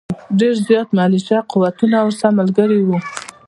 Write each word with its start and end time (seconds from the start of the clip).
ډېر 0.39 0.55
زیات 0.67 0.87
ملېشه 0.97 1.37
قوتونه 1.51 1.97
ورسره 2.03 2.35
ملګري 2.39 2.81
وو. 2.83 2.97